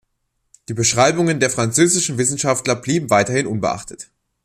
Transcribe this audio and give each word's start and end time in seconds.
Die 0.67 0.73
Beschreibungen 0.73 1.39
der 1.39 1.51
französischen 1.51 2.17
Wissenschaftler 2.17 2.75
blieben 2.75 3.11
weiterhin 3.11 3.45
unbeachtet. 3.45 4.09